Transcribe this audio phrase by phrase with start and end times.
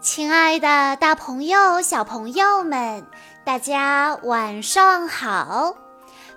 [0.00, 3.04] 亲爱的，大朋友、小朋友们，
[3.44, 5.74] 大家晚上好！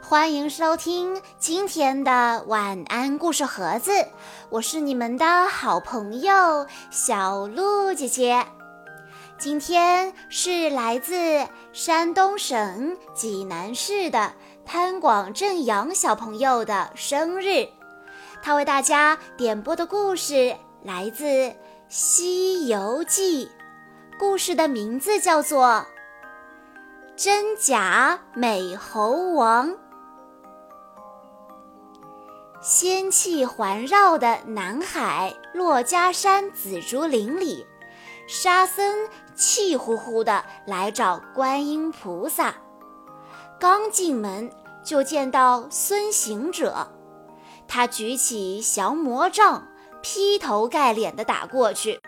[0.02, 3.92] 欢迎收听今天的晚安故事盒子，
[4.50, 8.44] 我是你们的好朋友小鹿姐姐。
[9.37, 14.33] 今天是来自山东省济南市的
[14.65, 17.68] 潘广正阳小朋友的生日，
[18.41, 21.26] 他为大家点播的故事来自
[21.94, 23.48] 《西游记》。
[24.18, 25.66] 故事的名字叫做
[27.18, 29.70] 《真假美猴王》。
[32.62, 37.68] 仙气环绕的南海珞珈山紫竹林里，
[38.26, 42.55] 沙僧气呼呼地来找观音菩萨。
[43.60, 44.49] 刚进门
[44.82, 46.88] 就见到孙行者，
[47.68, 49.68] 他举起降魔杖，
[50.02, 52.02] 劈头盖脸地打过去。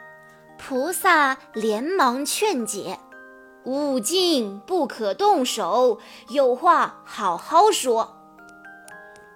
[0.57, 2.99] 菩萨连忙劝解
[3.66, 5.99] ：“悟净不可动手，
[6.30, 8.17] 有话好好说。”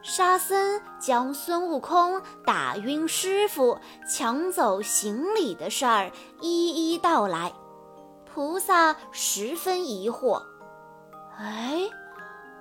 [0.04, 7.52] 沙僧将孙悟空打晕师傅、抢走行李的事儿一一道来。
[8.26, 10.42] 菩萨十分疑惑
[11.38, 11.90] ：“哎，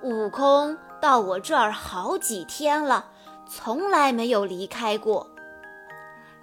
[0.01, 3.11] 悟空到我这儿好几天了，
[3.47, 5.27] 从来没有离开过。”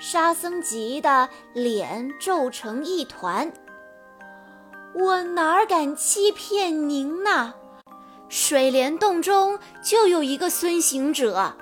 [0.07, 3.51] 沙僧急得脸皱成一团。
[4.95, 7.55] 我哪敢欺骗您呢？
[8.29, 11.57] 水帘洞中就有一个孙行者。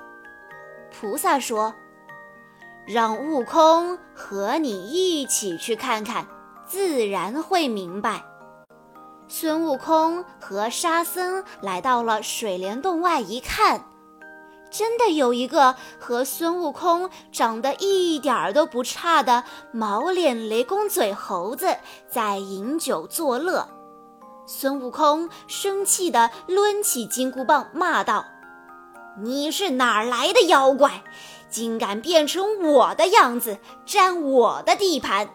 [0.91, 1.73] 菩萨说
[2.85, 6.27] ：“让悟空和你一起去看看，
[6.65, 8.25] 自然会明白。”
[9.29, 13.85] 孙悟空和沙僧来到了水帘洞外，一看。
[14.73, 21.77] 真的有一个和孙悟空长得一点儿都不差的毛脸雷公嘴猴子
[22.09, 23.69] 在饮酒作乐。
[24.47, 28.25] 孙悟空生气地抡起金箍棒，骂道
[29.21, 31.03] ：“你是哪儿来的妖怪，
[31.51, 35.29] 竟敢变成我的样子，占我的地盘？”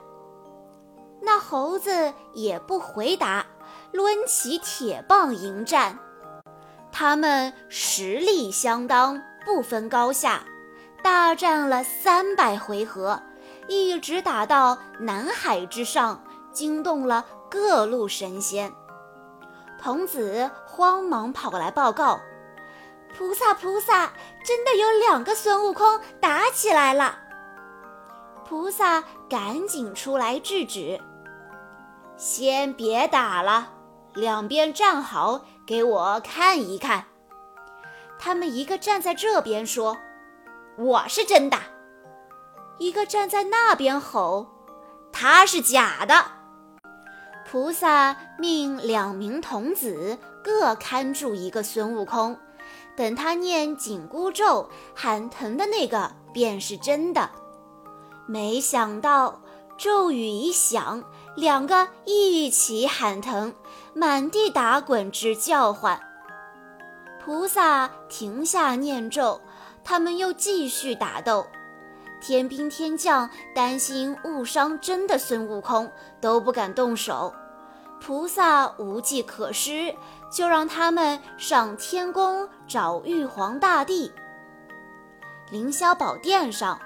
[1.23, 3.47] 那猴子也不回答，
[3.93, 5.97] 抡起铁棒迎战。
[6.91, 9.23] 他们实力相当。
[9.49, 10.43] 不分高下，
[11.03, 13.23] 大战了三百回合，
[13.67, 16.23] 一直打到南海之上，
[16.53, 18.71] 惊动了各路神仙。
[19.81, 22.21] 童子慌忙跑来报告
[23.17, 24.13] ：“菩萨，菩萨，
[24.45, 27.19] 真的有两个孙悟空打起来了。”
[28.47, 31.01] 菩萨赶紧出来制止
[32.19, 33.71] ：“先别打了，
[34.13, 37.07] 两边站好，给我看一看。”
[38.19, 39.97] 他们一个站在这边说
[40.77, 41.59] ：“我是真的。”
[42.79, 44.47] 一个站在那边吼
[45.13, 46.25] ：“他是假的。”
[47.51, 52.39] 菩萨命两名童子各看住一个孙悟空，
[52.95, 57.31] 等他念紧箍咒喊疼的那个便是真的。
[58.27, 59.41] 没想到
[59.79, 61.03] 咒语一响，
[61.37, 63.55] 两个一起喊疼，
[63.95, 65.99] 满地打滚直叫唤。
[67.29, 69.39] 菩萨停下念咒，
[69.85, 71.47] 他们又继续打斗。
[72.23, 77.35] 天兵天将担心误伤真的孙悟空，都不敢动手。
[78.01, 79.95] 菩萨无计可施，
[80.33, 84.11] 就让他们上天宫找玉皇大帝。
[85.51, 86.81] 凌霄宝殿上，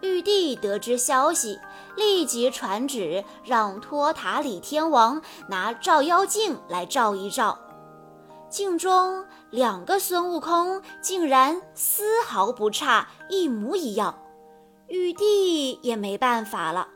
[0.00, 1.58] 玉帝得知消息，
[1.96, 7.58] 立即传旨让托塔李天王拿照妖镜来照一照。
[8.50, 14.18] 镜中两个孙悟空竟然丝毫不差，一模一样。
[14.88, 16.88] 玉帝也没办法了，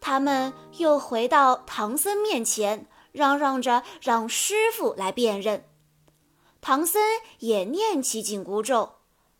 [0.00, 5.64] 他们又回到唐僧面前，嚷嚷着让师傅来辨认。
[6.62, 7.02] 唐僧
[7.40, 8.94] 也念起紧箍咒，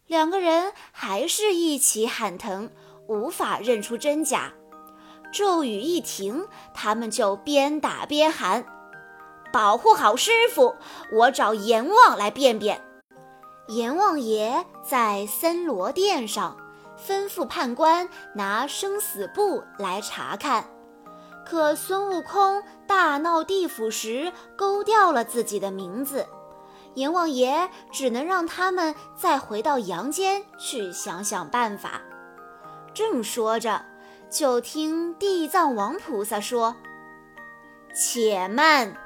[0.07, 2.71] 两个人还是一起喊疼，
[3.09, 4.53] 无法认出真假。
[5.33, 8.67] 咒语一停，他们就边打边喊。
[9.55, 10.75] 保护好师傅，
[11.13, 12.83] 我找阎王来辩辩。
[13.69, 16.57] 阎王爷在森罗殿上
[16.99, 20.65] 吩咐判官拿生死簿来查看，
[21.47, 26.27] 可孙悟空大闹地府时勾掉了自己的名字，
[26.95, 32.03] 阎王爷只能让他们再回到阳间去想想办法。
[32.93, 33.85] 正说着，
[34.29, 36.75] 就听地藏王菩萨说
[37.95, 38.97] ：“且慢。”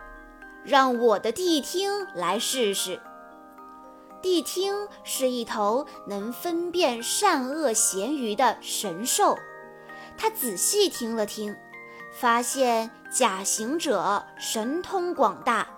[0.64, 3.00] 让我的谛听来试试。
[4.20, 9.36] 谛听是一头能分辨善恶咸鱼的神兽，
[10.16, 11.56] 他仔细听了听，
[12.12, 15.68] 发现假行者神通广大，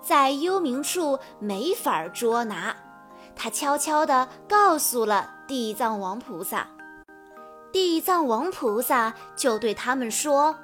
[0.00, 2.74] 在幽冥处没法捉拿。
[3.36, 6.66] 他悄悄地告诉了地藏王菩萨，
[7.70, 10.56] 地藏王菩萨就对他们说：“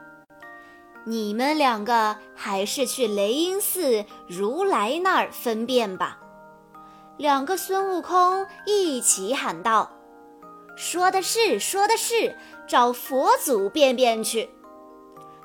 [1.08, 6.18] 你们两个还是去雷音寺如来那儿分辨吧。”
[7.16, 9.90] 两个孙悟空一起喊道
[10.76, 12.36] ：“说的是，说的是，
[12.68, 14.50] 找佛祖便便去。”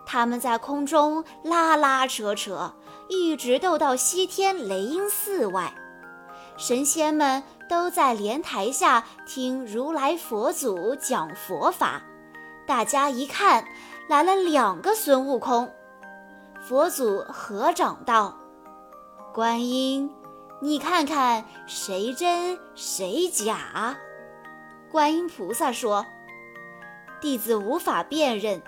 [0.05, 2.73] 他们在空中拉拉扯扯，
[3.07, 5.73] 一直斗到西天雷音寺外。
[6.57, 12.03] 神仙们都在莲台下听如来佛祖讲佛法，
[12.67, 13.65] 大家一看，
[14.07, 15.71] 来了两个孙悟空。
[16.61, 18.37] 佛祖合掌道
[19.33, 20.09] ：“观音，
[20.61, 23.97] 你看看谁真谁假？”
[24.91, 26.05] 观音菩萨说
[27.19, 28.61] ：“弟子无法辨认，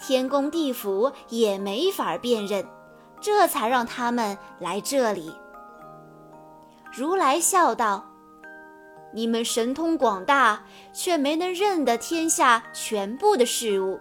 [0.00, 2.66] 天宫地府也没法辨认，
[3.20, 5.32] 这才让他们来这里。”
[6.92, 8.06] 如来笑道
[9.12, 14.00] ：“你们神通广大，却没能认得天下全部的事物。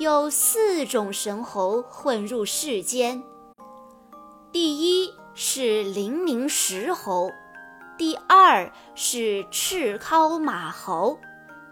[0.00, 3.22] 有四种神猴混入世间。
[4.50, 7.30] 第一是灵明石猴，
[7.98, 11.18] 第二是赤尻马猴，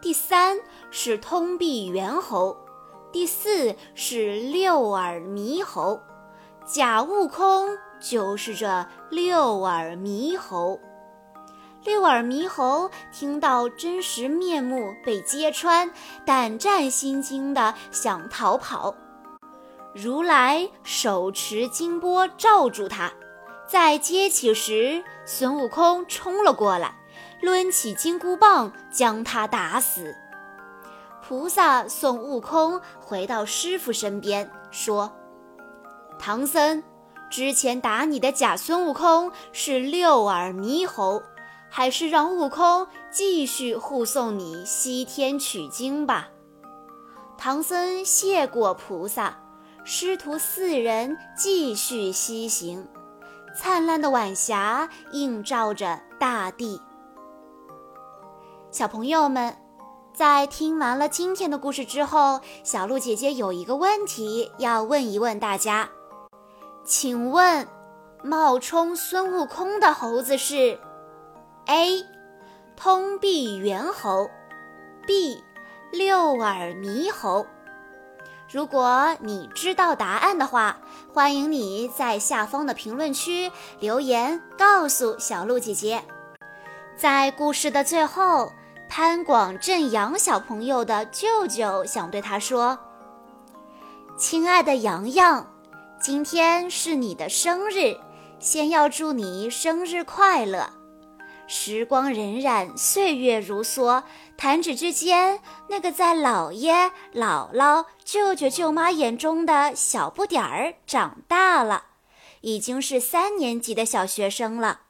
[0.02, 0.58] 第三
[0.90, 2.54] 是通臂猿猴，
[3.10, 5.98] 第四是六耳猕猴。
[6.66, 10.78] 假悟空。”就是这六耳猕猴。
[11.88, 15.90] 六耳猕猴听到真实面目被揭穿，
[16.26, 18.94] 胆战心惊的想逃跑。
[19.94, 23.11] 如来手持金钵罩住他，
[23.67, 26.94] 在揭起时，孙悟空冲了过来，
[27.40, 30.14] 抡起金箍棒将他打死。
[31.26, 35.11] 菩萨送悟空回到师傅身边，说
[36.20, 36.82] ：“唐僧。”
[37.31, 41.23] 之前打你的假孙悟空是六耳猕猴，
[41.70, 46.29] 还是让悟空继续护送你西天取经吧？
[47.37, 49.38] 唐僧谢过菩萨，
[49.85, 52.87] 师徒四人继续西行。
[53.56, 56.81] 灿烂的晚霞映照着大地。
[58.71, 59.56] 小朋友们，
[60.12, 65.88] 在听完了今天的故事之后，小鹿姐姐有一个问题要问一问大家。
[66.85, 67.67] 请问，
[68.23, 70.79] 冒充孙悟空的猴子是
[71.69, 72.05] ：A.
[72.76, 74.31] 通臂猿猴
[75.06, 75.43] ，B.
[75.93, 77.47] 六耳猕猴。
[78.50, 80.79] 如果你知道答案的话，
[81.12, 86.03] 欢迎你在下方的评论区留言告诉小鹿姐姐。
[86.97, 88.53] 在故事的最后，
[88.88, 92.79] 潘广镇阳小朋友的舅舅想对他说
[94.17, 95.47] ：“亲爱的阳阳。”
[96.00, 97.97] 今天是你的生日，
[98.38, 100.77] 先要祝你生日快乐。
[101.50, 104.03] 时光荏苒，岁月如梭，
[104.37, 111.85] 弹指之间，那个在姥爷、姥姥、舅舅、舅妈眼中的小不点儿长大了，
[112.43, 114.83] 已经是三年级的小学生了。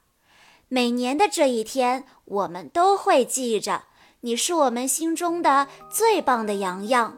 [0.67, 3.83] 每年的这一天，我们都会记着，
[4.19, 7.17] 你是我们心中的最棒的洋洋，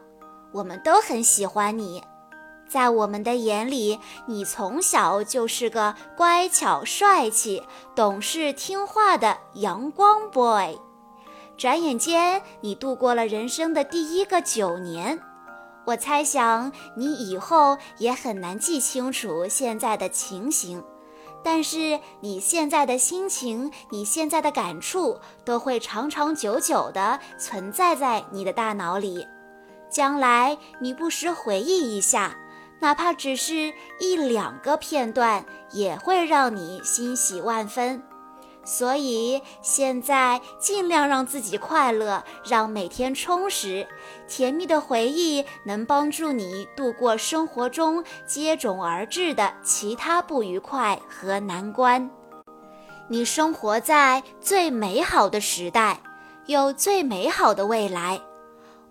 [0.52, 2.04] 我们都很喜欢你。
[2.72, 7.62] 在我们的眼里，你从小就是个乖巧、帅气、
[7.94, 10.78] 懂事、听话的阳光 boy。
[11.58, 15.20] 转眼间，你度过了人生的第一个九年。
[15.84, 20.82] 我猜想你以后也很难记清楚现在的情形，
[21.44, 29.26] 但是你现在的心情、你现在的感触，都会长长久久地存在在你的大脑里。
[29.90, 32.34] 将来，你不时回忆一下。
[32.82, 38.02] 哪怕只是一两个片段，也会让你欣喜万分。
[38.64, 43.86] 所以现在尽量让自己快乐，让每天充实。
[44.26, 52.10] 甜蜜的回忆能帮助你度过生活中接踵而至的其他不愉快和难关。
[53.08, 56.00] 你生活在最美好的时代，
[56.46, 58.20] 有最美好的未来。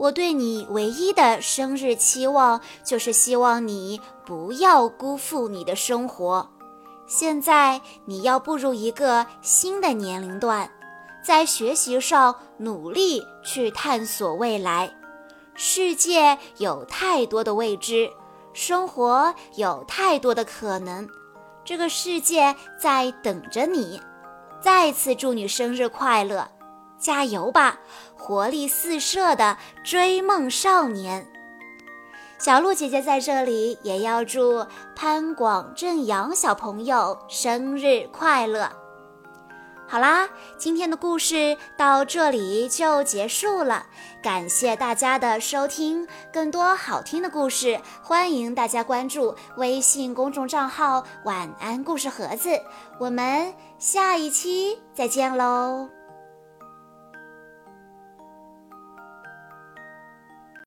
[0.01, 6.50] 我对你唯一的生日期望，就是希望你不要辜负你的生活。
[7.05, 10.67] 现在你要步入一个新的年龄段，
[11.24, 14.91] 在学习上努力去探索未来。
[15.53, 18.10] 世界有太多的未知，
[18.53, 21.08] 生活有太多的可能，
[21.63, 24.01] 这个世界在等着你。
[24.60, 26.50] 再次祝你生日快乐！
[27.01, 27.79] 加油吧，
[28.15, 31.27] 活力四射的追梦少年！
[32.38, 34.65] 小鹿姐姐在这里也要祝
[34.96, 38.72] 潘广正阳小朋友生日快乐。
[39.88, 43.86] 好啦，今天的故事到这里就结束了，
[44.24, 46.08] 感谢大家的收听。
[46.31, 52.50] 更多好听的故事，欢迎大家关注微信公众账号“晚安故事盒子”。
[53.00, 56.00] 我们下一期再见喽！